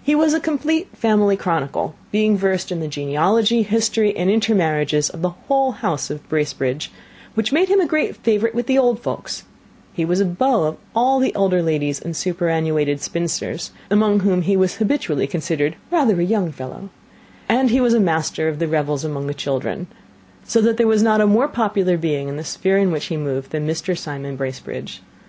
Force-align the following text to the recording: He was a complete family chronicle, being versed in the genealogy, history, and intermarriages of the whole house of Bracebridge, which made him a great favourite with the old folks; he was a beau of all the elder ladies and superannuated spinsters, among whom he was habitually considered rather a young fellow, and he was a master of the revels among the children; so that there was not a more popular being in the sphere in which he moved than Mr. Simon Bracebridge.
He 0.00 0.14
was 0.14 0.32
a 0.32 0.38
complete 0.38 0.96
family 0.96 1.36
chronicle, 1.36 1.96
being 2.12 2.38
versed 2.38 2.70
in 2.70 2.78
the 2.78 2.86
genealogy, 2.86 3.64
history, 3.64 4.16
and 4.16 4.30
intermarriages 4.30 5.10
of 5.10 5.22
the 5.22 5.30
whole 5.30 5.72
house 5.72 6.08
of 6.08 6.22
Bracebridge, 6.28 6.92
which 7.34 7.50
made 7.50 7.68
him 7.68 7.80
a 7.80 7.84
great 7.88 8.14
favourite 8.14 8.54
with 8.54 8.68
the 8.68 8.78
old 8.78 9.00
folks; 9.02 9.42
he 9.92 10.04
was 10.04 10.20
a 10.20 10.24
beau 10.24 10.62
of 10.68 10.76
all 10.94 11.18
the 11.18 11.34
elder 11.34 11.62
ladies 11.64 11.98
and 12.00 12.14
superannuated 12.16 13.00
spinsters, 13.00 13.72
among 13.90 14.20
whom 14.20 14.42
he 14.42 14.56
was 14.56 14.76
habitually 14.76 15.26
considered 15.26 15.74
rather 15.90 16.20
a 16.20 16.24
young 16.24 16.52
fellow, 16.52 16.88
and 17.48 17.70
he 17.70 17.80
was 17.80 17.92
a 17.92 17.98
master 17.98 18.46
of 18.46 18.60
the 18.60 18.68
revels 18.68 19.02
among 19.04 19.26
the 19.26 19.34
children; 19.34 19.88
so 20.44 20.60
that 20.60 20.76
there 20.76 20.86
was 20.86 21.02
not 21.02 21.20
a 21.20 21.26
more 21.26 21.48
popular 21.48 21.96
being 21.96 22.28
in 22.28 22.36
the 22.36 22.44
sphere 22.44 22.78
in 22.78 22.92
which 22.92 23.06
he 23.06 23.16
moved 23.16 23.50
than 23.50 23.66
Mr. 23.66 23.98
Simon 23.98 24.36
Bracebridge. 24.36 25.02